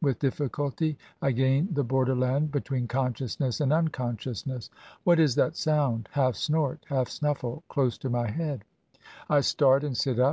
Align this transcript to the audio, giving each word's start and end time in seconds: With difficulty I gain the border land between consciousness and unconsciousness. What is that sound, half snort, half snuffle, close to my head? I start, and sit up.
With 0.00 0.20
difficulty 0.20 0.96
I 1.20 1.32
gain 1.32 1.68
the 1.70 1.84
border 1.84 2.14
land 2.14 2.50
between 2.50 2.88
consciousness 2.88 3.60
and 3.60 3.74
unconsciousness. 3.74 4.70
What 5.04 5.20
is 5.20 5.34
that 5.34 5.54
sound, 5.54 6.08
half 6.12 6.34
snort, 6.34 6.82
half 6.88 7.10
snuffle, 7.10 7.62
close 7.68 7.98
to 7.98 8.08
my 8.08 8.30
head? 8.30 8.64
I 9.28 9.40
start, 9.42 9.84
and 9.84 9.94
sit 9.94 10.18
up. 10.18 10.30